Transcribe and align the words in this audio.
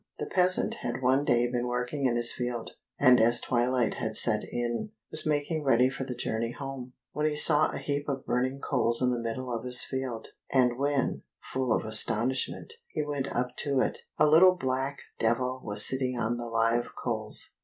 The 0.17 0.25
peasant 0.25 0.77
had 0.81 1.03
one 1.03 1.23
day 1.23 1.45
been 1.45 1.67
working 1.67 2.07
in 2.07 2.15
his 2.15 2.33
field, 2.33 2.71
and 2.99 3.19
as 3.21 3.39
twilight 3.39 3.93
had 3.99 4.17
set 4.17 4.41
in, 4.43 4.89
was 5.11 5.27
making 5.27 5.63
ready 5.63 5.91
for 5.91 6.05
the 6.05 6.15
journey 6.15 6.51
home, 6.53 6.93
when 7.11 7.27
he 7.27 7.35
saw 7.35 7.69
a 7.69 7.77
heap 7.77 8.09
of 8.09 8.25
burning 8.25 8.61
coals 8.61 8.99
in 8.99 9.11
the 9.11 9.19
middle 9.21 9.53
of 9.53 9.63
his 9.63 9.83
field, 9.85 10.29
and 10.51 10.79
when, 10.79 11.21
full 11.53 11.71
of 11.71 11.85
astonishment, 11.85 12.73
he 12.87 13.03
went 13.03 13.27
up 13.31 13.55
to 13.57 13.79
it, 13.79 13.99
a 14.17 14.25
little 14.25 14.55
black 14.55 15.03
devil 15.19 15.61
was 15.63 15.85
sitting 15.85 16.17
on 16.17 16.37
the 16.37 16.45
live 16.47 16.95
coals. 16.95 17.51